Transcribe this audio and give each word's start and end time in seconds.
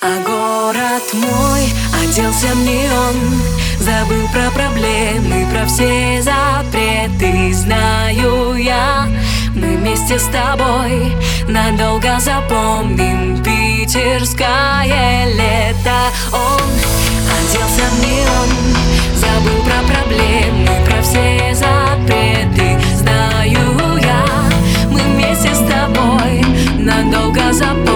А 0.00 0.18
город 0.24 1.02
мой 1.12 1.72
оделся 2.02 2.48
в 2.48 2.66
неон 2.66 3.14
Забыл 3.78 4.26
про 4.32 4.50
проблемы, 4.50 5.46
про 5.52 5.64
все 5.66 6.20
запреты. 6.22 7.54
Знаю 7.54 8.54
я, 8.54 9.06
мы 9.54 9.76
вместе 9.76 10.18
с 10.18 10.24
тобой 10.24 11.16
Надолго 11.46 12.18
запомним 12.18 13.40
питерское 13.44 15.26
лето. 15.26 16.10
Он 16.32 16.60
оделся 17.38 17.84
в 17.92 18.00
неон 18.04 18.50
Забыл 19.14 19.62
про 19.62 19.82
проблемы, 19.94 20.84
про 20.84 21.00
все 21.00 21.54
запреты. 21.54 22.76
Знаю 22.96 23.98
я, 24.02 24.24
мы 24.90 25.00
вместе 25.00 25.54
с 25.54 25.58
тобой 25.58 26.44
Надолго 26.76 27.52
запомним 27.52 27.95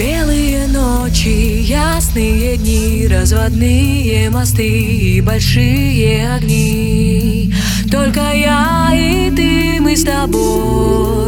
Белые 0.00 0.66
ночи, 0.66 1.60
ясные 1.60 2.56
дни, 2.56 3.06
разводные 3.06 4.30
мосты 4.30 4.66
и 4.66 5.20
большие 5.20 6.36
огни. 6.36 7.52
Только 7.90 8.32
я 8.32 8.92
и 8.94 9.30
ты, 9.30 9.78
мы 9.78 9.94
с 9.94 10.04
тобой, 10.04 11.19